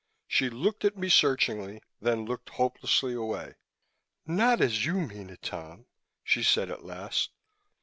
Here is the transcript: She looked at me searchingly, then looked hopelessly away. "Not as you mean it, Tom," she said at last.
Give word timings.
She 0.27 0.49
looked 0.49 0.83
at 0.83 0.97
me 0.97 1.09
searchingly, 1.09 1.79
then 2.01 2.25
looked 2.25 2.49
hopelessly 2.49 3.13
away. 3.13 3.53
"Not 4.25 4.59
as 4.59 4.83
you 4.83 4.95
mean 4.95 5.29
it, 5.29 5.43
Tom," 5.43 5.85
she 6.23 6.41
said 6.41 6.71
at 6.71 6.83
last. 6.83 7.29